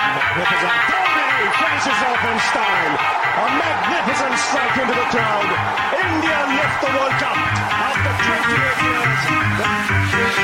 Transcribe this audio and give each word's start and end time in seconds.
Magnificent. 0.00 0.72
Dhoni 0.88 1.52
finishes 1.60 2.00
off 2.08 2.24
in 2.24 2.38
style. 2.50 2.94
A 2.96 3.46
magnificent 3.60 4.34
strike 4.48 4.76
into 4.80 4.94
the 4.96 5.06
crowd. 5.12 5.50
India 5.92 6.40
lift 6.56 6.76
the 6.80 6.90
World 6.96 7.16
Cup 7.20 7.36
after 7.36 8.12
28 8.24 8.80
years. 8.80 9.20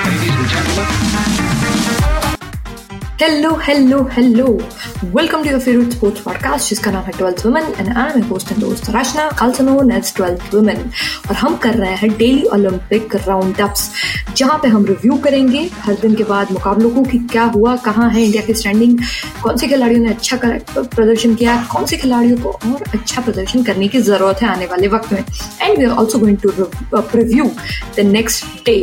Ladies 0.04 0.36
and 0.36 0.48
gentlemen, 0.48 2.25
hello 3.20 3.50
hello 3.62 4.02
hello 4.12 4.46
welcome 5.04 5.42
to 5.42 5.50
your 5.50 5.60
favourite 5.60 5.92
sports 5.92 6.20
podcast 6.20 6.68
जिसका 6.70 6.90
नाम 6.90 7.04
है 7.04 7.12
twelfth 7.18 7.44
woman 7.46 7.72
and 7.78 7.88
I 7.88 8.10
am 8.16 8.26
host 8.28 8.50
and 8.52 8.60
दोस्त 8.60 8.90
Rachna 8.94 9.22
also 9.42 9.64
known 9.64 9.92
as 9.92 10.12
twelfth 10.16 10.54
woman 10.54 10.90
और 11.28 11.34
हम 11.34 11.56
कर 11.56 11.74
रहे 11.74 11.94
हैं 11.96 12.10
daily 12.16 12.42
Olympic 12.54 13.16
round 13.28 13.60
ups 13.60 13.90
जहाँ 14.36 14.58
पे 14.62 14.68
हम 14.68 14.84
रिव्यू 14.86 15.16
करेंगे 15.24 15.60
हर 15.80 15.94
दिन 16.00 16.14
के 16.14 16.24
बाद 16.24 16.50
मुकाबलों 16.52 16.90
को 16.90 17.02
कि 17.02 17.18
क्या 17.32 17.44
हुआ, 17.54 17.76
कहाँ 17.76 18.10
है 18.10 18.24
इंडिया 18.24 18.42
की 18.42 18.54
स्टैंडिंग 18.54 18.98
कौन 19.42 19.56
से 19.56 19.68
खिलाड़ियों 19.68 20.00
ने 20.00 20.08
अच्छा 20.08 20.36
प्रदर्शन 20.76 21.34
किया, 21.34 21.56
कौन 21.72 21.84
से 21.86 21.96
खिलाड़ियों 21.96 22.36
को 22.38 22.50
और 22.50 22.82
अच्छा 22.94 23.22
प्रदर्शन 23.22 23.62
करने 23.62 23.88
की 23.88 24.00
ज़रूरत 24.00 24.42
है 24.42 24.48
आने 24.48 24.66
वाले 24.66 24.88
वक्त 24.88 25.12
में. 25.12 25.24
And 25.62 25.78
we 25.78 25.84
are 25.84 25.90
also 25.92 26.18
going 26.18 26.38
to 26.38 26.52
review 27.14 27.50
the 27.96 28.06
next 28.06 28.44
day 28.66 28.76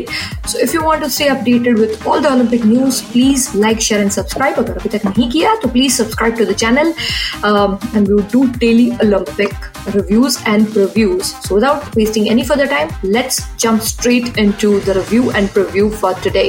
so 0.47 0.59
if 0.59 0.75
you 0.75 0.81
want 0.81 1.03
to 1.03 1.09
stay 1.09 1.27
updated 1.27 1.79
with 1.79 1.97
all 2.07 2.21
the 2.21 2.31
Olympic 2.31 2.65
news 2.65 3.03
please 3.11 3.49
like 3.55 3.81
share 3.81 4.01
and 4.01 4.11
subscribe 4.23 4.55
अगर 4.57 4.77
अभी 4.77 4.89
तक 4.89 5.05
नहीं 5.05 5.29
किया 5.31 5.55
तो 5.61 5.67
please 5.69 5.93
subscribe 5.93 6.35
to 6.37 6.45
the 6.45 6.53
channel 6.63 6.93
and 7.95 8.07
we 8.07 8.21
do 8.33 8.43
daily 8.57 8.89
Olympic 9.03 9.53
reviews 9.87 10.37
and 10.47 10.67
previews 10.73 11.21
so 11.23 11.55
without 11.55 11.97
wasting 11.97 12.27
any 12.27 12.43
further 12.43 12.65
time 12.67 12.89
let's 13.05 13.41
jump 13.59 13.81
straight 13.81 14.37
into 14.61 14.79
the 14.79 14.97
review 14.97 15.31
and 15.31 15.49
preview 15.49 15.89
for 16.01 16.13
today 16.23 16.43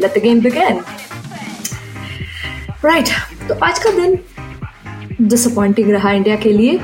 let 0.00 0.18
the 0.18 0.22
game 0.22 0.40
begin 0.40 0.80
right 2.84 3.08
तो 3.48 3.54
आज 3.64 3.78
का 3.78 3.90
दिन 3.90 4.18
disappointing 5.20 5.90
रहा 5.90 6.10
India 6.12 6.36
के 6.36 6.52
लिए. 6.52 6.78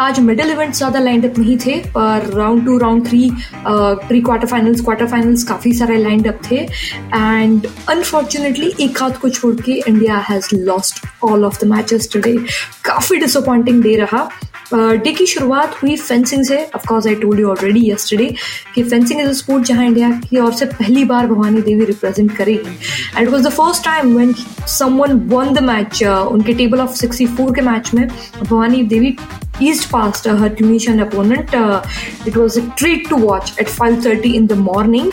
आज 0.00 0.18
middle 0.20 0.50
events 0.50 0.78
ज़्यादा 0.78 1.00
lined 1.00 1.24
up 1.24 1.38
नहीं 1.38 1.56
थे, 1.58 1.74
पर 1.88 2.30
round 2.34 2.64
two 2.66 2.76
round 2.78 3.06
three 3.08 3.30
pre 3.66 4.20
quarter 4.20 4.46
finals 4.46 4.80
quarter 4.84 5.06
finals 5.06 5.44
काफ़ी 5.48 5.72
सारे 5.74 5.96
लाइंड 5.96 6.26
अप 6.28 6.40
थे। 6.50 6.56
एंड 6.56 7.66
अनफॉर्चुनेटली 7.88 8.72
एक 8.80 9.02
हाथ 9.02 9.20
को 9.22 9.28
छोड़ 9.28 9.54
के 9.56 9.72
India 9.88 10.16
has 10.28 10.54
lost 10.56 11.04
all 11.24 11.44
of 11.44 11.60
the 11.60 11.68
matches 11.68 12.10
today 12.12 12.36
काफ़ी 12.84 13.18
डिसअपॉइंटिंग 13.18 13.82
डे 13.82 13.94
रहा। 13.96 14.28
डे 14.72 15.12
की 15.12 15.26
शुरुआत 15.26 15.82
हुई 15.82 15.96
फेंसिंग 15.96 16.44
से 16.44 16.62
of course 16.74 17.06
I 17.06 17.14
told 17.22 17.40
you 17.40 17.48
already 17.50 17.90
yesterday 17.90 18.34
कि 18.74 18.82
फेंसिंग 18.82 19.20
इज़ 19.20 19.28
अ 19.28 19.32
स्पोर्ट 19.42 19.64
जहाँ 19.66 19.84
इंडिया 19.86 20.10
की 20.24 20.38
ओर 20.40 20.52
से 20.54 20.66
पहली 20.66 21.04
बार 21.04 21.26
भवानी 21.26 21.62
देवी 21.62 21.84
रिप्रेजेंट 21.84 22.36
करेगी 22.36 22.76
and 23.16 23.26
it 23.26 23.32
was 23.32 23.46
the 23.46 23.50
first 23.52 23.84
time 23.84 24.14
when 24.16 24.34
someone 24.78 25.20
won 25.32 25.52
the 25.54 25.62
match 25.62 26.02
उनके 26.02 26.54
टेबल 26.54 26.80
ऑफ़ 26.80 26.96
64 27.04 27.54
के 27.54 27.60
मैच 27.70 27.94
में 27.94 28.06
भवानी 28.42 28.82
देवी 28.94 29.16
eased 29.60 29.90
past 29.90 30.26
uh, 30.26 30.36
her 30.36 30.48
Tunisian 30.50 31.00
opponent. 31.00 31.54
Uh, 31.54 31.82
it 32.26 32.36
was 32.36 32.56
a 32.56 32.68
treat 32.72 33.08
to 33.08 33.16
watch 33.16 33.52
at 33.58 33.68
5:30 33.68 34.34
in 34.34 34.48
the 34.48 34.56
morning. 34.56 35.12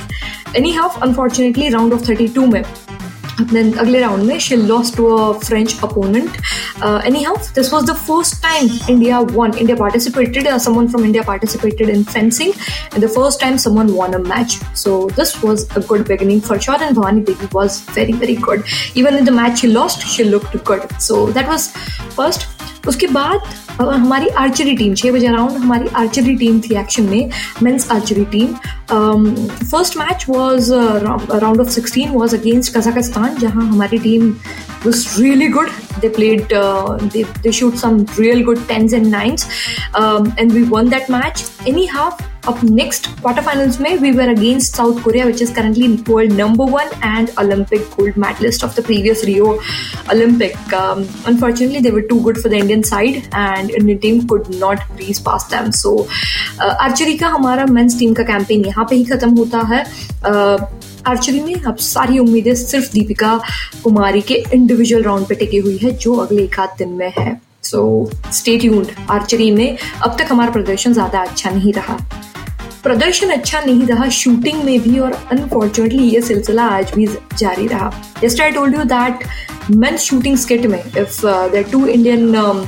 Anyhow, 0.56 0.90
unfortunately, 1.02 1.70
round 1.70 1.94
of 1.94 2.02
32 2.04 2.48
में 2.48 2.64
अपने 3.41 3.61
अगले 3.79 4.01
round 4.01 4.23
में 4.25 4.39
she 4.41 4.57
lost 4.57 4.97
to 4.97 5.07
a 5.17 5.33
French 5.39 5.79
opponent 5.85 6.37
anyhow 7.23 7.37
this 7.55 7.73
was 7.73 7.85
the 7.91 7.95
first 8.07 8.43
time 8.43 8.69
India 8.91 9.19
one 9.33 9.55
India 9.59 9.77
participated 9.77 10.49
someone 10.57 10.89
from 10.89 11.05
India 11.05 11.23
participated 11.27 11.91
in 11.91 12.05
fencing 12.05 12.53
and 12.95 13.05
the 13.05 13.09
first 13.09 13.41
time 13.41 13.57
someone 13.67 13.95
won 13.97 14.15
a 14.15 14.19
match 14.31 14.55
so 14.81 14.95
this 15.19 15.31
was 15.43 15.63
a 15.81 15.83
good 15.91 16.05
beginning 16.09 16.41
for 16.49 16.59
sure 16.67 16.79
and 16.87 16.97
Bhavani 16.97 17.25
Devi 17.29 17.49
was 17.59 17.79
very 17.99 18.17
very 18.23 18.37
good 18.49 18.75
even 19.03 19.19
in 19.21 19.29
the 19.31 19.35
match 19.39 19.65
she 19.65 19.71
lost 19.73 20.07
she 20.15 20.29
looked 20.33 20.57
good 20.71 20.87
so 21.09 21.21
that 21.39 21.53
was 21.55 21.69
first 22.19 22.49
उसके 22.88 23.08
बाद 23.10 23.42
हमारी 23.82 24.28
archery 24.38 24.76
team 24.76 24.94
छः 24.96 25.12
बजे 25.12 25.28
round 25.28 25.58
हमारी 25.58 25.88
archery 25.96 26.36
team 26.38 26.60
थी 26.62 26.76
action 26.80 27.04
में 27.04 27.30
men's 27.64 27.90
archery 27.92 28.26
team 28.32 28.54
first 28.92 29.98
match 29.98 30.26
was 30.30 30.72
round 30.72 31.62
of 31.62 31.70
sixteen 31.70 32.12
was 32.12 32.36
against 32.36 32.76
Kazakhstan 32.78 33.38
जहाँ 33.38 33.68
हमारी 33.68 33.98
team 34.00 34.30
was 34.86 35.06
really 35.22 35.48
good 35.50 35.70
they 36.02 36.10
played 36.10 36.54
they 37.14 37.52
shoot 37.52 37.76
some 37.76 38.06
real 38.20 38.44
good 38.44 38.68
tens 38.68 38.94
and 38.94 39.08
nines 39.08 39.48
and 40.40 40.52
we 40.52 40.64
won 40.70 40.90
that 40.90 41.12
match 41.12 41.46
anyhow 41.86 42.31
अब 42.48 42.60
next 42.64 43.08
quarter 43.20 43.42
final 43.42 43.72
में 43.82 43.98
we 43.98 44.12
were 44.12 44.30
against 44.30 44.76
South 44.76 45.02
Korea 45.04 45.26
which 45.26 45.42
is 45.42 45.54
currently 45.54 45.88
world 46.10 46.34
number 46.34 46.72
one 46.72 46.90
and 47.04 47.30
Olympic 47.40 47.82
gold 47.98 48.18
medalist 48.18 48.64
of 48.64 48.80
the 48.80 48.84
previous 48.86 49.24
Rio 49.26 49.48
Olympic 50.14 50.74
unfortunately 50.74 51.80
they're 51.80 52.00
too 52.10 52.20
good 52.20 52.42
for 52.42 52.52
the 52.52 52.54
Indian 52.54 52.82
side 52.84 53.16
and 53.16 53.70
Indian 53.70 53.98
team 53.98 54.20
could 54.28 54.48
not 54.56 54.80
reach 55.00 55.20
past 55.26 55.48
them 55.52 55.70
so 55.72 55.96
archery 56.62 57.18
का 57.18 57.28
हमारा 57.28 57.66
men's 57.66 58.00
team 58.00 58.14
का 58.14 58.24
campaign 58.24 58.66
यहाँ 58.66 58.86
पे 58.90 58.96
ही 58.96 59.04
खत्म 59.06 59.38
होता 59.38 59.60
है। 59.74 59.84
uh, 59.84 60.64
archery 61.08 61.40
में 61.40 61.54
अब 61.56 61.76
सारी 61.76 62.20
उम्मीदें 62.20 62.54
सिर्फ़ 62.56 62.92
दीपिका 62.94 63.40
कुमारी 63.84 64.22
के 64.22 64.44
इंडिविजुअल 64.54 65.04
राउंड 65.04 65.28
पे 65.28 65.36
टिकी 65.36 65.58
हुई 65.58 65.78
है, 65.78 65.92
जो 65.92 66.16
अगले 66.16 66.44
एक 66.44 66.60
आध 66.60 66.76
दिन 66.78 66.90
में 66.90 67.12
है। 67.18 67.40
सो 67.64 68.10
स्टेट 68.34 68.66
आर्चरी 69.12 69.50
में 69.52 69.78
अब 70.04 70.18
तक 70.20 70.32
हमारा 70.32 70.52
प्रदर्शन 70.52 70.94
ज़्यादा 70.94 71.22
अच्छा 71.22 71.50
नहीं 71.50 71.74
रहा। 71.74 71.98
प्रदर्शन 72.84 73.30
अच्छा 73.30 73.60
नहीं 73.62 73.86
रहा 73.88 74.08
शूटिंग 74.10 74.64
में 74.64 74.80
भी 74.82 74.98
और 75.00 75.12
अनफॉर्चुनेटली 75.32 76.04
ये 76.10 76.22
सिलसिला 76.22 76.64
आज 76.78 76.92
भी 76.96 77.06
जारी 77.38 77.68
रहा। 77.68 77.92
Just 78.22 78.42
I 78.42 78.52
told 78.52 78.76
you 78.76 78.84
that 78.94 79.24
men 79.78 79.98
shooting 80.06 80.38
skeet 80.38 80.66
में 80.66 80.80
if 80.80 81.22
the 81.26 81.64
two 81.72 81.86
Indian 81.86 82.66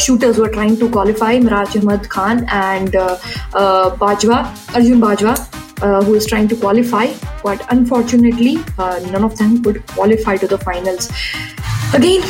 shooters 0.00 0.38
were 0.38 0.48
trying 0.52 0.76
to 0.78 0.88
qualify 0.88 1.38
Mairaj 1.40 1.76
Ahmad 1.76 2.06
Khan 2.10 2.46
and 2.52 2.96
Bajwa 4.00 4.36
Arjun 4.74 5.00
Bajwa 5.00 5.34
who 5.82 6.14
is 6.16 6.28
trying 6.28 6.48
to 6.48 6.56
qualify 6.56 7.14
but 7.46 7.60
unfortunately 7.72 8.56
none 8.80 9.24
of 9.24 9.32
them 9.42 9.56
could 9.62 9.78
qualify 9.94 10.36
to 10.36 10.56
the 10.56 10.60
finals 10.64 11.10
again 11.94 12.22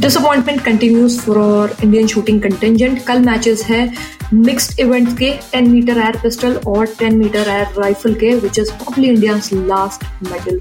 disappointment 0.00 0.60
continues 0.64 1.18
for 1.20 1.76
Indian 1.84 2.06
shooting 2.06 2.40
contingent 2.42 3.04
कल 3.06 3.18
matches 3.24 3.64
है 3.66 3.86
mixed 4.32 4.80
events 4.80 5.14
के 5.18 5.30
10 5.52 5.68
metre 5.68 5.98
air 5.98 6.16
pistol 6.22 6.56
और 6.68 6.86
10 6.96 7.12
metre 7.12 7.48
air 7.48 7.66
rifle 7.78 8.14
के 8.14 8.34
which 8.34 8.58
is 8.58 8.72
probably 8.72 9.08
India 9.08 9.34
last 9.54 10.04
medal 10.22 10.58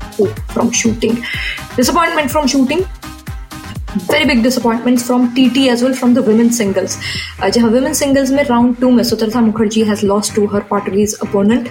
from 0.53 0.69
shooting 0.81 1.17
disappointment 1.75 2.29
from 2.29 2.47
shooting 2.47 2.83
very 3.97 4.25
big 4.25 4.44
disappointment 4.44 5.00
from 5.00 5.28
T 5.35 5.50
T 5.50 5.68
as 5.69 5.84
well 5.84 5.94
from 5.94 6.13
the 6.16 6.25
women 6.28 6.50
singles 6.58 6.97
जहाँ 7.53 7.69
women 7.69 7.94
singles 7.94 8.31
में 8.31 8.44
round 8.44 8.75
two 8.81 8.90
में 8.91 9.03
Sutirtha 9.03 9.41
Mukherjee 9.41 9.84
has 9.84 10.06
lost 10.06 10.35
to 10.35 10.46
her 10.53 10.62
Portuguese 10.69 11.18
opponent 11.25 11.69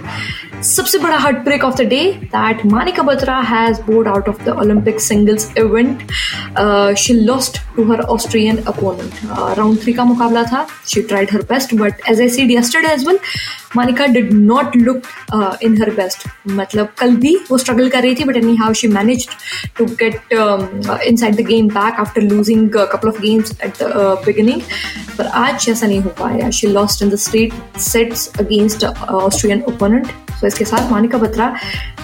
सबसे 0.63 0.97
बड़ा 0.97 1.17
heartbreak 1.45 1.63
of 1.63 1.75
the 1.77 1.85
day 1.89 1.99
that 2.23 2.65
Manika 2.65 3.03
Batra 3.03 3.37
has 3.49 3.81
bowed 3.87 4.07
out 4.07 4.29
of 4.29 4.43
the 4.45 4.57
Olympic 4.59 4.99
singles 5.01 5.51
event 5.57 6.11
she 6.99 7.13
lost 7.13 7.57
to 7.75 7.91
her 7.91 8.01
Austrian 8.15 8.57
opponent 8.67 9.19
round 9.57 9.79
three 9.83 9.93
का 9.93 10.03
मुकाबला 10.03 10.43
था. 10.43 10.65
She 10.87 11.01
tried 11.01 11.29
her 11.33 11.41
best 11.51 11.75
but 11.75 12.09
as 12.09 12.21
I 12.21 12.29
said 12.29 12.51
yesterday 12.51 12.93
as 12.93 13.07
well 13.07 13.19
Manika 13.75 14.05
did 14.07 14.31
not 14.33 14.75
look 14.77 15.01
in 15.63 15.77
her 15.81 15.89
best 15.95 16.27
मतलब 16.49 16.89
कल 16.99 17.15
भी 17.15 17.35
वो 17.51 17.57
struggle 17.57 17.89
कर 17.89 18.01
रही 18.03 18.15
थी 18.15 18.23
but 18.23 18.37
anyhow 18.55 18.73
she 18.81 18.87
manage 18.87 19.27
to 19.77 19.85
get 20.01 20.33
inside 21.15 21.35
the 21.35 21.45
game 21.47 21.67
back 21.69 21.99
after 21.99 22.16
losing 22.21 22.69
couple 22.69 23.09
of 23.09 23.21
games 23.21 23.51
at 23.63 23.81
the 23.81 24.21
beginning 24.25 24.61
पर 25.17 25.25
आज 25.25 25.65
ऐसा 25.69 25.87
नहीं 25.87 25.99
हो 25.99 26.09
पाया। 26.19 26.49
She 26.51 26.67
lost 26.67 27.01
in 27.03 27.09
the 27.09 27.15
straight 27.17 27.79
sets 27.81 28.29
against 28.39 28.85
Austrian 28.85 29.61
opponent 29.67 30.07
so 30.39 30.47
इसके 30.47 30.65
साथ 30.65 30.91
मानिका 30.91 31.17
बत्रा, 31.17 31.53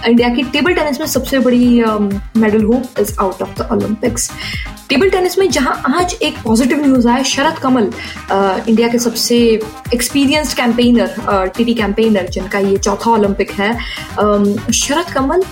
इंडिया 0.07 0.29
की 0.35 0.43
टेबल 0.43 0.73
टेनिस 0.73 0.99
में 0.99 1.07
सबसे 1.07 1.39
बड़ी 1.39 1.83
medal 2.37 2.63
hope 2.63 2.99
is 2.99 3.15
out 3.21 3.41
of 3.41 3.61
the 3.61 3.67
Olympics 3.71 4.31
table 4.89 5.09
tennis 5.09 5.37
में 5.37 5.49
जहाँ 5.49 5.81
आज 5.97 6.13
एक 6.21 6.37
पॉजिटिव 6.43 6.81
न्यूज़ 6.81 7.07
आया, 7.07 7.23
शरद 7.23 7.57
कमल 7.59 7.89
इंडिया 8.69 8.87
के 8.87 8.99
सबसे 8.99 9.37
एक्सपीरियंस्ड 9.93 10.57
कैंपेनर 10.57 11.51
टीटी 11.57 11.73
कैंपेनर 11.73 12.27
जिनका 12.29 12.59
ये 12.59 12.77
चौथा 12.77 13.11
ओलंपिक 13.11 13.51
है। 13.51 13.71
शरद 14.73 15.13
कमल 15.13 15.43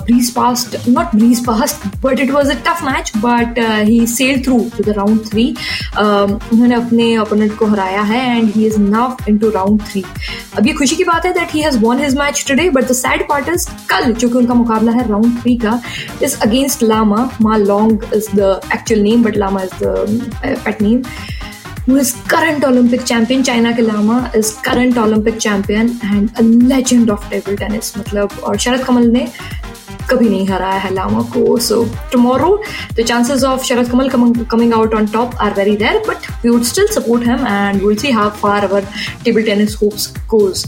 breeze 0.00 0.30
past 0.30 0.76
not 0.88 1.12
breeze 1.12 1.40
past 1.40 1.84
but 2.00 2.18
it 2.18 2.32
was 2.32 2.48
a 2.48 2.56
tough 2.62 2.82
match 2.82 3.12
but 3.20 3.58
uh, 3.58 3.84
he 3.84 4.06
sailed 4.06 4.44
through 4.44 4.70
to 4.70 4.82
the 4.82 4.94
round 4.94 5.28
three. 5.28 5.48
Um, 5.96 6.38
उन्होंने 6.52 6.74
अपने 6.74 7.06
ओपोनेंट 7.18 7.56
को 7.58 7.66
हराया 7.66 8.02
है 8.02 8.22
and 8.36 8.50
he 8.50 8.66
is 8.66 8.78
now 8.80 9.16
into 9.28 9.50
round 9.50 9.82
three 9.82 10.04
अब 10.58 10.66
ये 10.66 10.72
खुशी 10.72 10.96
की 10.96 11.04
बात 11.04 11.26
है 11.26 11.32
that 11.32 11.54
he 11.54 11.60
has 11.62 11.78
won 11.78 12.00
his 12.00 12.16
match 12.18 12.44
today 12.48 12.68
but 12.70 12.84
the 12.84 12.92
sad 12.94 13.28
part 13.28 13.48
is 13.48 13.68
कल 13.90 14.12
जो 14.12 14.28
कि 14.28 14.38
उनका 14.38 14.54
मुकाबला 14.54 14.92
है 14.92 15.08
राउंड 15.08 15.40
थ्री 15.42 15.56
का 15.64 15.80
is 16.22 16.38
against 16.48 16.82
Lama 16.82 17.28
Ma 17.42 17.56
Long 17.56 18.10
is 18.14 18.30
the 18.36 18.60
actual 18.74 19.00
name 19.02 19.24
but 19.24 19.36
Lama 19.36 19.62
is 19.62 19.84
the 19.84 20.24
pet 20.44 20.82
name 20.82 21.02
who 21.88 21.96
is 21.96 22.10
current 22.30 22.64
Olympic 22.64 23.04
champion. 23.06 23.42
China 23.42 23.70
Lama 23.82 24.34
is 24.34 24.52
current 24.66 24.98
Olympic 24.98 25.38
champion 25.40 25.94
and 26.04 26.30
a 26.38 26.42
legend 26.72 27.10
of 27.10 27.30
table 27.30 27.56
tennis. 27.56 27.96
मतलब 27.98 28.40
और 28.44 28.58
शरद 28.58 28.84
कमल 28.84 29.10
ने 29.10 29.26
कभी 30.10 30.28
नहीं 30.28 30.46
हराया 30.48 30.78
है 30.80 30.92
लामा 30.94 31.22
को 31.32 31.56
so 31.60 31.82
tomorrow 32.12 32.50
the 32.96 33.04
chances 33.08 33.42
of 33.44 33.64
Sharath 33.64 33.88
Kamal 33.90 34.08
coming 34.50 34.72
out 34.74 34.94
on 34.94 35.06
top 35.12 35.34
are 35.42 35.52
very 35.54 35.76
dire 35.76 35.98
but 36.08 36.30
we 36.44 36.50
would 36.50 36.62
still 36.64 36.86
support 36.94 37.26
him 37.28 37.46
and 37.46 37.82
will 37.82 37.96
see 37.96 38.10
how 38.10 38.30
far 38.42 38.64
our 38.64 38.86
table 39.24 39.42
tennis 39.44 39.76
hopes 39.82 40.08
goes 40.34 40.64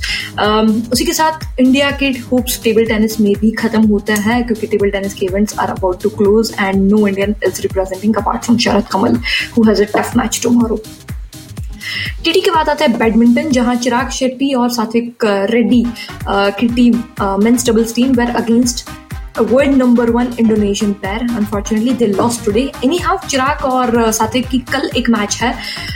उसी 0.93 1.05
के 1.05 1.13
साथ 1.13 1.61
इंडिया 1.61 1.91
के 2.01 2.09
hopes 2.33 2.61
table 2.65 2.87
tennis 2.87 3.21
में 3.21 3.33
भी 3.41 3.51
खत्म 3.63 3.83
होता 3.89 4.15
है, 4.23 4.43
क्योंकि 4.43 4.67
टेबल 4.67 4.91
टेनिस 4.91 5.15
के 5.15 5.27
events 5.27 5.59
are 5.59 5.71
about 5.71 6.03
to 6.03 6.09
close 6.19 6.55
and 6.61 6.91
no 6.91 7.07
Indian 7.07 7.35
is 7.47 7.63
representing 7.63 8.17
apart 8.17 8.45
from 8.45 8.59
Sharath 8.67 8.89
Kamal 8.93 9.21
who 9.57 9.65
has 9.69 9.83
a 9.83 9.87
tough 9.97 10.17
match 10.17 10.41
tomorrow 10.43 10.83
TT 12.25 12.41
के 12.41 12.51
बाद 12.51 12.69
आता 12.69 12.85
है 12.85 12.97
बैडमिंटन, 12.99 13.51
जहाँ 13.51 13.75
चिराग 13.77 14.11
शेट्टी 14.11 14.53
और 14.55 14.71
सात्विक 14.71 15.25
रेड्डी 15.51 15.85
की 16.29 16.69
team 16.69 17.03
men's 17.45 17.69
doubles 17.69 17.95
team 17.95 18.13
were 18.15 18.31
against 18.37 18.89
world 19.41 19.77
number 19.77 20.11
one 20.11 20.33
Indonesian 20.41 20.93
pair 21.03 21.21
unfortunately 21.37 21.93
they 21.95 22.07
loss 22.07 22.45
today 22.45 22.61
anyhow 22.99 23.19
Chirag 23.27 23.65
और 23.65 24.11
सात्विक 24.13 24.49
की 24.49 24.59
कल 24.73 24.91
एक 24.97 25.09
मैच 25.11 25.39
है 25.43 25.53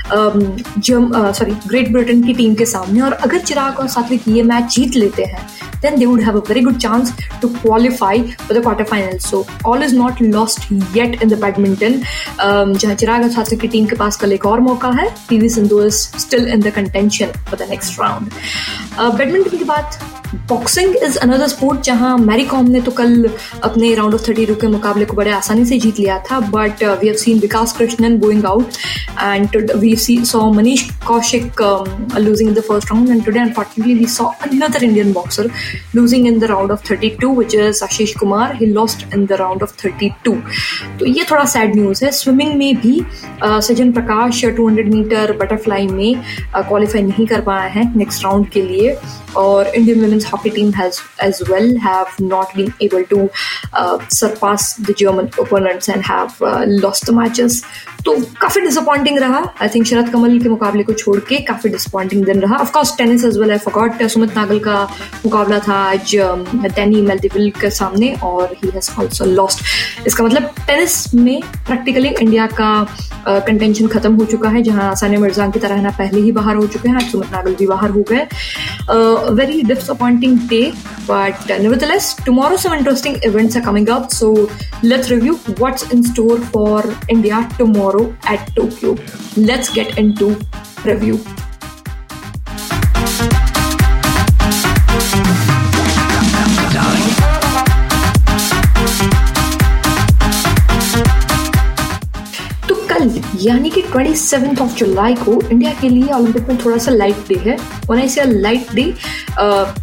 सॉरी 0.08 1.52
ग्रेट 1.68 1.92
ब्रिटेन 1.92 2.22
की 2.26 2.34
टीम 2.34 2.54
के 2.54 2.66
सामने। 2.66 3.00
और 3.00 3.12
अगर 3.12 3.38
चिराग 3.38 3.78
और 3.80 3.88
सात्विक 3.88 4.28
ये 4.28 4.42
मैच 4.42 4.74
जीत 4.74 4.96
लेते 4.96 5.24
हैं 5.24 5.46
then 5.83 5.99
they 5.99 6.07
would 6.07 6.23
have 6.23 6.35
a 6.35 6.41
very 6.41 6.61
good 6.61 6.79
chance 6.79 7.11
to 7.41 7.49
qualify 7.59 8.15
for 8.45 8.53
the 8.53 8.61
quarterfinals. 8.61 9.21
So 9.21 9.45
all 9.65 9.81
is 9.81 9.93
not 9.93 10.21
lost 10.21 10.69
yet 10.93 11.21
in 11.21 11.29
the 11.29 11.37
badminton. 11.37 11.99
Um, 12.39 12.73
जहाँ 12.77 12.95
चिराग 12.95 13.29
सात्विक 13.31 13.59
की 13.61 13.67
टीम 13.67 13.85
के 13.87 13.95
पास 13.95 14.17
कल 14.17 14.33
एक 14.33 14.45
और 14.45 14.59
मौका 14.69 14.91
है 14.99 15.09
PV 15.29 15.49
Sindhu 15.49 15.81
is 15.85 15.93
still 16.25 16.47
in 16.53 16.61
the 16.61 16.73
contention 16.75 17.31
for 17.49 17.65
the 17.65 17.69
next 17.69 17.99
round 17.99 18.31
Badminton 18.98 19.56
की 19.58 19.64
बात 19.64 19.98
बॉक्सिंग 20.48 20.94
इज़ 20.96 21.16
अनदर 21.18 21.46
स्पोर्ट 21.48 21.80
जहाँ 21.84 22.16
मैरी 22.18 22.44
कॉम 22.44 22.70
ने 22.70 22.80
तो 22.80 22.90
कल 22.90 23.28
अपने 23.64 23.94
राउंड 23.94 24.14
ऑफ़ 24.14 24.28
थर्टी 24.28 24.46
टू 24.46 24.54
के 24.54 24.66
मुकाबले 24.66 25.04
को 25.04 25.16
बड़े 25.16 25.30
आसानी 25.30 25.64
से 25.66 25.78
जीत 25.78 25.98
लिया 25.98 26.18
था 26.30 26.38
but 26.40 26.82
we 26.82 27.06
have 27.06 27.16
seen 27.16 27.38
Vikas 27.40 27.72
Krishnan 27.78 28.18
going 28.20 28.44
out 28.46 28.76
and 29.22 29.72
we 29.76 29.94
see 29.96 30.18
saw 30.24 30.50
Manish 30.52 30.82
Kaushik 31.06 31.62
losing 32.18 32.48
in 32.48 32.54
the 32.54 32.60
first 32.68 32.92
round 32.92 33.10
and 33.10 33.24
today 33.24 33.40
unfortunately 33.40 33.94
we 33.98 34.06
saw 34.06 34.24
another 34.46 34.84
Indian 34.84 35.12
boxer 35.12 35.50
losing 35.96 36.26
in 36.26 36.38
the 36.38 36.44
round 36.44 36.70
of 36.70 36.90
thirty 36.90 37.10
two 37.20 37.34
which 37.36 37.54
is 37.54 37.84
Ashish 37.84 38.14
Kumar 38.16 38.56
he 38.60 38.66
lost 38.66 39.06
in 39.14 39.26
the 39.26 39.32
round 39.40 39.62
of 39.62 39.74
thirty 39.84 40.10
two 40.24 40.36
तो 41.00 41.06
ये 41.06 41.24
थोड़ा 41.30 41.44
sad 41.54 41.76
news 41.76 42.04
है। 42.04 42.10
Swimming 42.12 42.54
में 42.54 42.74
भी 42.80 43.00
Sajan 43.42 43.92
Prakash 43.92 44.44
200 44.58 44.84
metre 44.94 45.32
butterfly 45.40 45.86
में 45.86 46.14
qualify 46.56 47.02
नहीं 47.02 47.26
कर 47.26 47.40
पाया 47.40 47.66
है 47.76 47.82
नेक्स्ट 47.98 48.24
राउंड 48.24 48.48
के 48.50 48.62
लिए। 48.62 48.83
और 49.37 49.67
Indian 49.67 50.01
women's 50.01 50.23
hockey 50.23 50.49
team 50.49 50.71
has 50.73 51.01
as 51.19 51.41
well 51.49 51.77
have 51.77 52.19
not 52.19 52.55
been 52.55 52.73
able 52.81 53.03
to 53.05 53.29
uh, 53.73 53.99
surpass 54.07 54.73
the 54.73 54.93
German 54.93 55.29
opponents 55.37 55.89
and 55.89 56.03
have 56.03 56.41
uh, 56.41 56.65
lost 56.67 57.05
the 57.05 57.11
matches. 57.11 57.63
तो 58.04 58.14
काफ़ी 58.40 58.60
डिसअपॉइंटिंग 58.60 59.18
रहा। 59.18 59.38
आई 59.62 59.68
थिंक 59.74 59.86
शरद 59.86 60.08
कमल 60.12 60.38
के 60.38 60.48
मुकाबले 60.48 60.82
को 60.84 60.92
छोड़ 60.92 61.18
के 61.28 61.38
काफ़ी 61.42 61.70
डिसअपॉइंटिंग 61.70 62.24
दिन 62.24 62.40
रहा। 62.40 62.56
Of course 62.56 62.96
tennis 62.96 63.24
as 63.24 63.38
well 63.38 63.50
I 63.50 63.58
forgot 63.58 64.02
Sumit 64.12 64.36
Nagal 64.36 64.58
का 64.66 64.82
मुकाबला 65.24 65.58
था 65.68 65.74
आज 65.84 66.14
डैनी 66.66 67.00
मेल्टिविल 67.02 67.50
के 67.60 67.70
सामने 67.70 68.12
और 68.24 68.54
ही 68.62 68.70
हैज़ 68.74 68.90
आल्सो 69.00 69.24
लॉस्ट 69.24 70.06
इसका 70.06 70.24
मतलब 70.24 70.50
टेनिस 70.66 71.14
में 71.14 71.40
प्रैक्टिकली 71.66 72.08
इंडिया 72.08 72.46
का 72.60 72.86
कंटेंशन 73.26 73.86
uh, 73.86 73.92
खत्म 73.92 74.14
हो 74.14 74.24
चुका 74.24 74.48
है 74.48 74.62
जहाँ 74.62 74.94
सानिया 74.94 75.20
मिर्ज़ा 75.20 75.48
की 75.50 75.58
तरह 75.58 75.80
ना 75.82 75.90
पहले 75.98 76.20
ही 76.20 76.32
बाहर 76.32 76.56
हो 76.56 76.66
चुके 76.66 76.88
हैं 76.88 76.96
आज 76.96 77.10
सुमित 77.12 77.30
नागल 77.32 77.54
भी 77.54 77.66
बाहर 77.66 77.90
हो 77.90 78.04
गए। 78.10 78.26
Very 79.34 79.62
disappointing 79.62 80.38
day, 80.48 80.64
but 81.06 81.50
uh, 81.50 81.58
nevertheless, 81.58 82.14
tomorrow 82.14 82.56
some 82.56 82.72
interesting 82.72 83.18
events 83.22 83.56
are 83.56 83.62
coming 83.62 83.88
up. 83.90 84.10
So 84.10 84.50
let's 84.82 85.10
review 85.10 85.36
what's 85.58 85.90
in 85.92 86.02
store 86.02 86.38
for 86.38 86.82
India 87.08 87.48
tomorrow 87.58 88.14
at 88.24 88.54
Tokyo. 88.54 88.96
Let's 89.36 89.72
get 89.72 89.98
into 89.98 90.40
review. 90.84 91.18
यानी 103.40 103.70
कि 103.70 103.82
ट्वेंटी 103.82 104.14
सेवन 104.16 104.56
ऑफ़ 104.62 104.74
जुलाई 104.76 105.14
को 105.14 105.40
India 105.42 105.72
के 105.80 105.88
लिए 105.88 106.12
Olympic 106.14 106.48
में 106.48 106.64
थोड़ा 106.64 106.78
सा 106.78 106.90
light 106.90 107.28
day 107.28 107.34
है। 107.40 107.56
और 107.90 107.98
ऐसे 108.00 108.24
लाइट 108.24 108.72
डे 108.74 108.82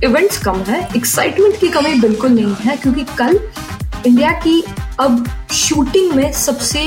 इवेंट्स 0.06 0.38
कम 0.44 0.62
है। 0.68 0.88
एक्साइटमेंट 0.98 1.60
की 1.60 1.68
कमी 1.70 1.94
बिल्कुल 2.02 2.32
नहीं 2.32 2.56
है, 2.62 2.78
क्योंकि 2.78 3.06
कल 3.18 3.40
इंडिया 4.06 4.32
की 4.44 4.64
अब 5.00 5.26
शूटिंग 5.54 6.14
में 6.14 6.32
सबसे 6.34 6.82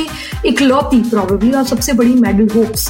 इकलौती 0.46 1.00
प्रॉबेबली 1.10 1.50
और 1.52 1.64
सबसे 1.64 1.92
बड़ी 1.92 2.14
मेडल 2.14 2.48
होप्स 2.56 2.88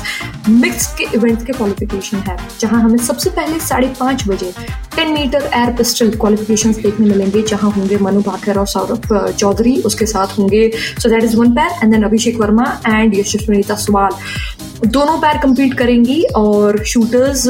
मिक्स 0.48 0.86
के 0.96 1.04
इवेंट्स 1.14 1.44
के 1.44 1.52
क्वालिफिकेशन 1.52 2.18
है, 2.18 2.36
जहाँ 2.60 2.80
हमें 2.82 2.98
सबसे 2.98 3.30
पहले 3.30 3.58
साढ़े 3.60 3.92
पाँच 4.00 4.26
बजे 4.28 4.52
10 4.96 5.12
मीटर 5.12 5.50
एयर 5.54 5.72
पिस्टल 5.76 6.10
क्वालिफिकेशन 6.16 6.72
देखने 6.72 7.06
मिलेंगे 7.06 7.42
जहाँ 7.48 7.70
होंगे 7.70 7.96
मनु 8.02 8.20
भाकर 8.22 8.58
और 8.58 8.66
सौरभ 8.68 9.34
चौधरी 9.38 9.76
उसके 9.90 10.06
साथ 10.06 10.38
होंगे 10.38 10.68
so 10.76 11.08
that 11.08 11.24
is 11.24 11.36
one 11.36 11.54
pair 11.54 11.82
and 11.82 11.92
then 11.92 12.02
Abhishek 12.04 12.40
Verma 12.40 12.66
and 12.88 13.14
Yashaswini 13.18 13.62
Deswal 13.70 14.88
दोनों 14.96 15.18
पैर 15.20 15.38
कंपीट 15.42 15.74
करेंगी 15.78 16.22
और 16.36 16.82
shooters 16.84 17.46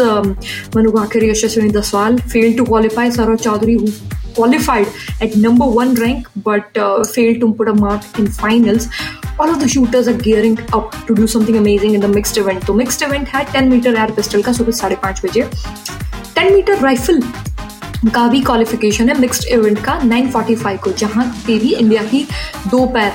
Manu 0.76 0.91
Bhaker 0.93 1.25
Yashaswini 1.25 1.70
Deswal 1.79 2.19
fail 2.35 2.56
to 2.58 2.64
qualify 2.64 3.11
Saurabh 3.11 3.38
Chaudhary 3.38 3.79
qualified 4.37 4.88
at 5.20 5.37
number 5.37 5.67
one 5.67 5.94
rank 5.94 6.31
but 6.44 6.76
uh, 6.76 7.05
failed 7.06 7.41
to 7.41 7.52
put 7.55 7.69
a 7.69 7.75
mark 7.75 8.19
in 8.19 8.26
finals. 8.29 8.88
All 9.38 9.49
of 9.49 9.61
the 9.61 9.69
shooters 9.69 10.08
are 10.08 10.17
gearing 10.19 10.58
up 10.73 10.96
to 11.06 11.14
do 11.14 11.26
something 11.29 11.56
amazing 11.56 11.94
in 11.94 12.00
the 12.00 12.08
mixed 12.08 12.37
event. 12.37 12.67
तो 12.67 12.75
mixed 12.75 13.02
event 13.02 13.29
है 13.29 13.44
10 13.52 13.70
meter 13.70 13.94
air 13.96 14.08
pistol 14.19 14.46
सुबह 14.52 14.73
साढ़े 14.73 14.96
पाँच 15.02 15.25
बजे 15.25 15.49
10 16.37 16.51
metre 16.53 16.79
rifle 16.81 17.23
का 18.15 18.27
भी 18.29 18.41
qualification 18.41 19.09
है 19.09 19.19
mixed 19.21 19.45
event 19.49 19.79
का 19.85 19.99
945 20.01 20.79
को 20.85 20.91
जहाँ 20.93 21.25
पे 21.47 21.59
भी 21.59 21.73
इंडिया 21.75 22.03
की 22.03 22.27
दो 22.71 22.85
पैर 22.87 23.13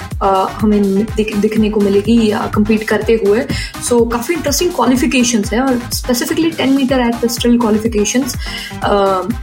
हमें 0.62 0.82
दिख, 1.06 1.36
दिखने 1.38 1.70
को 1.70 1.80
मिलेगी 1.80 2.18
कंपीट 2.56 2.84
करते 2.88 3.20
हुए। 3.26 3.42
सो 3.42 3.98
so, 3.98 4.12
काफ़ी 4.12 4.36
इंटरेस्टिंग 4.36 4.72
क्वालिफिकेशन 4.72 5.44
है 5.54 5.62
और 5.62 5.82
specifically 5.94 6.52
10 6.52 6.76
metre 6.76 7.00
air 7.00 7.16
pistol 7.22 7.58
qualification 7.60 8.24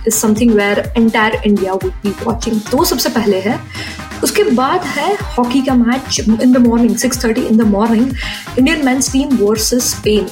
is 0.06 0.14
something 0.16 0.54
where 0.54 0.92
entire 0.96 1.40
India 1.46 1.72
would 1.74 1.92
be 2.02 2.14
watching 2.24 2.60
तो 2.70 2.84
सबसे 2.84 3.08
पहले 3.08 3.40
है। 3.40 3.58
उसके 4.24 4.42
बाद 4.42 4.84
है 4.86 5.14
हॉकी 5.38 5.60
का 5.62 5.74
match 5.74 6.20
in 6.20 6.52
the 6.52 6.66
morning 6.66 6.96
6:30 6.96 7.38
in 7.38 7.56
the 7.56 7.62
morning 7.70 8.12
Indian 8.58 8.84
men's 8.86 9.12
team 9.12 9.36
versus 9.36 9.90
Spain 9.90 10.26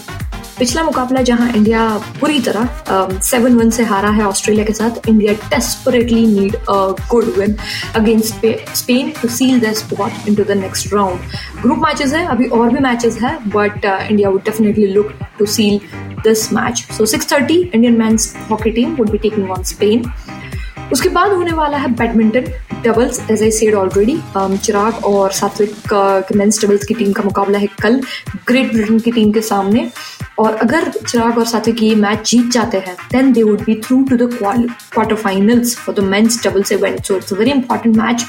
पिछला 0.58 0.82
मुकाबला 0.82 1.22
जहाँ 1.22 1.48
इंडिया 1.56 1.86
पूरी 2.20 2.38
तरह 2.40 3.18
सेवन 3.20 3.54
वन 3.56 3.70
से 3.76 3.84
हारा 3.84 4.08
है 4.16 4.24
ऑस्ट्रेलिया 4.24 4.64
के 4.66 4.72
साथ, 4.72 5.08
India 5.08 5.32
desperately 5.50 6.26
need 6.26 6.54
a 6.54 6.76
good 7.10 7.32
win 7.38 7.56
against 7.96 8.46
Spain 8.76 9.10
to 9.22 9.28
seal 9.28 9.60
the 9.60 9.72
spot 9.80 10.28
into 10.34 10.44
the 10.44 10.56
next 10.60 10.92
round 10.94 11.20
group 11.62 11.78
matches 11.86 12.12
है, 12.14 12.24
अभी 12.26 12.46
और 12.58 12.68
भी 12.70 12.80
मैचेस 12.84 13.18
है 13.22 13.36
but 13.56 13.84
India 13.84 14.30
would 14.30 14.44
definitely 14.44 14.86
look 14.92 15.12
to 15.38 15.46
seal 15.56 15.80
this 16.24 16.52
match 16.52 16.86
so 16.98 17.06
6:30 17.06 17.50
Indian 17.50 17.98
men's 17.98 18.10
hockey 18.50 18.70
team 18.70 18.94
would 18.96 19.10
be 19.10 19.18
taking 19.18 19.50
on 19.50 19.62
Spain 19.72 20.04
उसके 20.92 21.08
बाद 21.08 21.32
होने 21.32 21.52
वाला 21.52 21.76
है 21.78 21.88
badminton 21.94 22.44
doubles 22.84 23.20
as 23.30 23.42
I 23.42 23.50
said 23.50 23.74
already 23.74 24.18
Chirag 24.36 25.04
और 25.04 25.32
सात्विक 25.32 26.28
मेंस 26.36 26.64
डबल्स 26.64 26.84
की 26.86 26.94
टीम 26.94 27.12
का 27.12 27.22
मुकाबला 27.22 27.58
है 27.58 27.66
कल 27.82 28.00
ग्रेट 28.48 28.72
ब्रिटेन 28.72 28.98
की 28.98 29.12
टीम 29.12 29.32
के 29.32 29.40
सामने। 29.40 29.90
और 30.38 30.54
अगर 30.54 30.88
चिराग 30.90 31.38
और 31.38 31.46
सात्विक 31.46 31.82
ये 31.82 31.94
मैच 31.94 32.30
जीत 32.30 32.50
जाते 32.52 32.78
हैं 32.86 32.96
then 33.12 33.32
they 33.32 33.42
would 33.42 33.60
be 33.64 33.74
through 33.84 34.02
to 34.10 34.16
the 34.16 34.30
quarter 34.34 35.14
finals 35.14 35.76
for 35.76 35.94
the 35.94 36.04
men's 36.04 36.42
doubles 36.46 36.72
event 36.72 37.04
so 37.04 37.16
it's 37.16 37.32
a 37.32 37.36
very 37.36 37.50
important 37.50 37.96
match 37.96 38.24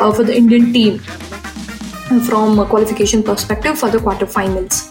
for 0.00 0.24
the 0.24 0.30
Indian 0.30 0.72
team 0.72 2.18
from 2.18 2.64
qualification 2.64 3.22
perspective 3.22 3.72
for 3.72 3.90
the 3.90 4.02
quarter 4.02 4.26
finals 4.26 4.88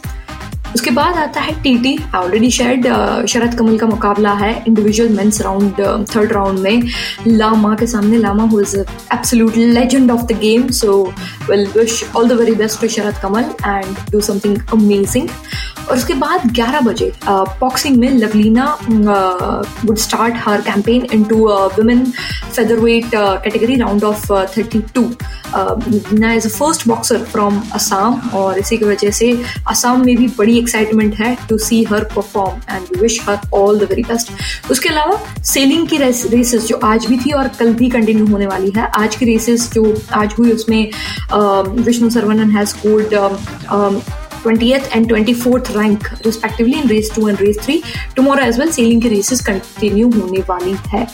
उसके 0.75 0.91
बाद 0.91 1.17
आता 1.17 1.41
है 1.41 1.53
T 1.63 1.77
T 1.79 1.97
already 2.15 2.49
said 2.51 2.87
Sharath 3.29 3.57
Kamal 3.57 3.77
का 3.77 3.87
मुकाबला 3.87 4.33
है 4.33 4.51
individual 4.67 5.09
men's 5.15 5.41
round 5.41 5.81
third 6.15 6.31
round 6.33 6.59
में। 6.59 6.83
लामा 7.27 7.73
के 7.75 7.87
सामने, 7.87 8.17
Lama 8.17 8.43
who 8.43 8.59
is 8.61 8.75
absolute 8.77 9.57
legend 9.57 10.11
of 10.11 10.21
the 10.21 10.37
game 10.39 10.67
so 10.81 11.01
will 11.49 11.67
wish 11.77 12.03
all 12.15 12.29
the 12.29 12.39
very 12.39 12.55
best 12.55 12.81
to 12.81 12.87
Sharath 12.87 13.17
Kamal 13.23 13.45
and 13.65 14.11
do 14.11 14.21
something 14.21 14.57
amazing 14.73 15.27
और 15.89 15.97
उसके 15.97 16.13
बाद 16.13 16.41
11 16.55 16.83
बजे 16.83 17.11
बॉक्सिंग 17.29 17.97
में 17.97 18.09
Lovlina 18.09 18.77
would 19.85 19.97
start 19.97 20.35
her 20.37 20.61
campaign 20.61 21.07
into 21.23 21.47
women 21.49 22.05
featherweight 22.55 23.05
category 23.15 23.75
round 23.75 24.03
of 24.03 24.31
32 24.31 24.97
Lovlina 25.55 26.33
is 26.33 26.47
a 26.47 26.49
first 26.49 26.87
boxer 26.87 27.17
from 27.17 27.61
Assam 27.73 28.29
और 28.33 28.57
इसी 28.57 28.77
की 28.77 28.85
वजह 28.85 29.11
से 29.11 29.43
असम 29.67 30.05
में 30.05 30.15
भी 30.17 30.27
बड़ी 30.27 30.57
एक्साइटमेंट 30.59 31.15
है 31.15 31.37
to 31.49 31.57
see 31.57 31.83
her 31.83 32.03
perform 32.03 32.75
and 32.75 32.81
we 32.81 32.99
wish 32.99 33.19
her 33.29 33.39
all 33.53 33.79
the 33.79 33.83
very 33.83 34.03
best 34.03 34.31
उसके 34.71 34.89
अलावा 34.89 35.43
सेलिंग 35.43 35.87
की 35.87 35.97
रेसेस 35.97 36.55
जो 36.55 36.79
आज 36.83 37.05
भी 37.05 37.17
थी 37.17 37.31
और 37.31 37.47
कल 37.47 37.73
भी 37.73 37.89
कंटिन्यू 37.89 38.25
होने 38.25 38.47
वाली 38.47 38.71
है, 38.75 38.87
आज 38.87 39.15
की 39.15 39.25
रेसेस 39.25 39.71
जो 39.73 40.01
आज 40.13 40.33
हुई 40.39 40.51
उसमें 40.51 40.91
Vishnu 41.83 42.09
Saravanan 42.09 42.49
has 42.49 42.69
scored 42.69 43.13
20th 44.43 44.89
and 44.95 45.09
24th 45.09 45.73
rank 45.75 46.09
respectively 46.25 46.77
in 46.81 46.87
race 46.87 47.09
2 47.15 47.27
and 47.27 47.41
race 47.45 47.59
3 47.65 47.81
tomorrow 48.15 48.43
as 48.51 48.57
well 48.61 48.71
sailing 48.77 49.01
की 49.05 49.09
races 49.15 49.43
continue 49.49 50.11
होने 50.19 50.43
वाली 50.49 50.75
है 50.93 51.05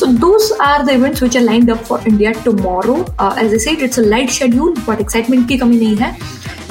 so 0.00 0.10
those 0.24 0.50
are 0.68 0.80
the 0.88 0.94
events 0.98 1.24
which 1.26 1.38
are 1.40 1.44
lined 1.50 1.72
up 1.76 1.84
for 1.90 2.00
India 2.12 2.34
tomorrow 2.48 2.98
uh, 3.18 3.34
as 3.44 3.56
I 3.58 3.62
said 3.66 3.86
it's 3.88 4.02
a 4.04 4.06
light 4.14 4.34
schedule 4.38 4.74
but 4.88 5.06
excitement 5.06 5.48
की 5.48 5.58
कमी 5.64 5.78
नहीं 5.78 5.96
है 5.96 6.12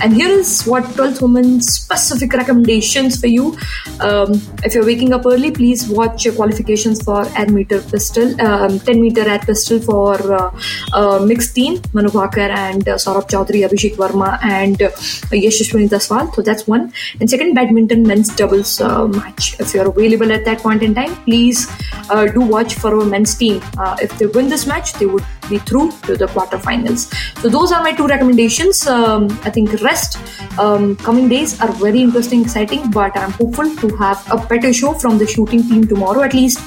and 0.02 0.14
here 0.14 0.30
is 0.30 0.64
what 0.64 0.84
12th 0.84 1.22
woman 1.22 1.62
specific 1.62 2.34
recommendations 2.34 3.20
for 3.20 3.28
you. 3.28 3.58
Um, 4.00 4.34
if 4.64 4.76
you're 4.76 4.86
waking 4.86 5.14
up 5.14 5.26
early, 5.26 5.52
please 5.52 5.90
watch 5.90 6.26
your 6.26 6.34
qualifications 6.36 7.02
for 7.02 7.26
air 7.38 7.50
meter 7.50 7.82
pistol, 7.82 8.40
um, 8.42 8.80
10 8.80 9.02
meter 9.02 9.22
air 9.22 9.40
pistol 9.40 9.80
for 9.80 10.16
uh, 10.34 10.52
uh, 10.94 11.20
mixed 11.26 11.56
team, 11.56 11.82
Manu 11.94 12.10
Bhaker 12.10 12.50
and 12.50 12.88
uh, 12.88 12.96
Saurabh 12.96 13.28
Chaudhary, 13.28 13.68
Abhishek 13.68 13.96
Verma, 13.96 14.38
and 14.44 14.82
uh, 14.82 14.90
Yashashwini 15.32 15.90
Daswal. 15.90 16.34
So 16.36 16.42
that's 16.42 16.68
one. 16.68 16.94
And 17.20 17.30
second, 17.30 17.56
badminton 17.56 18.04
men's 18.04 18.36
doubles 18.36 18.80
uh, 18.80 19.08
match. 19.08 19.60
If 19.60 19.74
you're 19.74 19.90
available 19.90 20.32
at 20.32 20.46
that 20.46 20.60
point 20.60 20.84
in 20.84 20.94
time, 20.94 21.16
please 21.24 21.68
uh, 22.10 22.28
do 22.28 22.42
watch 22.42 22.76
for 22.76 22.96
our 22.96 23.06
men's 23.06 23.36
team. 23.36 23.62
Uh, 23.78 23.98
if 24.02 24.18
they 24.20 24.28
win 24.28 24.50
this 24.50 24.68
match, 24.68 24.94
they 24.94 25.06
would 25.06 25.26
be 25.49 25.59
through 25.59 25.91
to 26.03 26.17
the 26.17 26.27
quarterfinals. 26.27 27.13
So 27.41 27.49
those 27.49 27.73
are 27.73 27.83
my 27.83 27.93
two 27.93 28.07
recommendations. 28.07 28.87
Um, 28.87 29.27
I 29.45 29.51
think 29.51 29.73
rest 29.83 30.19
um, 30.59 30.97
coming 30.97 31.29
days 31.29 31.61
are 31.61 31.73
very 31.73 32.01
interesting, 32.01 32.43
exciting, 32.43 32.91
but 32.91 33.17
I'm 33.17 33.33
hopeful 33.33 33.75
to 33.77 33.97
have 33.97 34.25
a 34.31 34.39
better 34.47 34.73
show 34.73 34.95
from 34.95 35.19
the 35.19 35.27
shooting 35.27 35.63
team 35.69 35.87
tomorrow. 35.87 36.23
At 36.23 36.35
least 36.35 36.61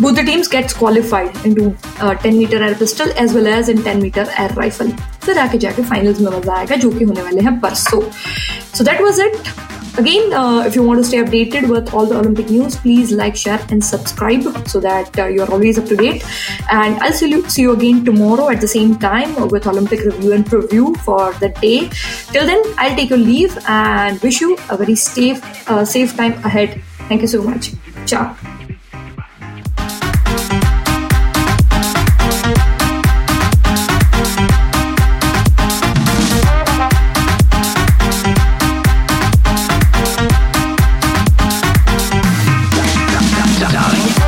both 0.00 0.14
the 0.14 0.22
teams 0.22 0.48
gets 0.48 0.72
qualified 0.72 1.34
into 1.44 1.76
uh, 2.00 2.14
10 2.14 2.38
meter 2.38 2.62
air 2.62 2.74
pistol 2.74 3.08
as 3.16 3.34
well 3.34 3.46
as 3.46 3.68
in 3.68 3.82
10 3.82 4.00
meter 4.00 4.26
air 4.38 4.50
rifle. 4.50 4.92
फिर 5.28 5.38
आके 5.38 5.58
जाके 5.58 5.82
finals 5.84 6.20
में 6.20 6.30
मजा 6.32 6.52
आएगा 6.56 6.76
जो 6.82 6.90
कि 6.90 7.04
होने 7.04 7.22
वाले 7.22 7.40
हैं 7.44 7.58
परसों 7.60 8.00
so 8.76 8.84
that 8.84 9.00
was 9.02 9.20
it 9.20 9.36
Again, 9.95 10.33
uh, 10.33 10.63
if 10.65 10.75
you 10.75 10.81
want 10.81 10.99
to 10.99 11.03
stay 11.03 11.17
updated 11.17 11.69
with 11.69 11.93
all 11.93 12.07
the 12.07 12.17
Olympic 12.17 12.49
news, 12.49 12.75
please 12.75 13.11
like, 13.11 13.35
share, 13.35 13.63
and 13.69 13.83
subscribe 13.83 14.67
so 14.67 14.79
that 14.79 15.19
uh, 15.19 15.27
you're 15.27 15.49
always 15.51 15.77
up 15.77 15.85
to 15.85 15.95
date. 15.95 16.25
And 16.71 16.95
I'll 16.95 17.13
see 17.13 17.29
you, 17.29 17.47
see 17.47 17.61
you 17.61 17.73
again 17.73 18.03
tomorrow 18.03 18.49
at 18.49 18.59
the 18.59 18.67
same 18.67 18.97
time 18.97 19.49
with 19.49 19.67
Olympic 19.67 19.99
review 19.99 20.33
and 20.33 20.45
preview 20.45 20.97
for 20.97 21.33
the 21.33 21.49
day. 21.49 21.89
Till 22.31 22.47
then, 22.47 22.63
I'll 22.79 22.95
take 22.95 23.11
your 23.11 23.19
leave 23.19 23.55
and 23.67 24.19
wish 24.21 24.41
you 24.41 24.57
a 24.69 24.77
very 24.77 24.95
safe, 24.95 25.69
uh, 25.69 25.85
safe 25.85 26.17
time 26.17 26.33
ahead. 26.43 26.81
Thank 27.07 27.21
you 27.21 27.27
so 27.27 27.43
much. 27.43 27.71
Ciao. 28.07 28.52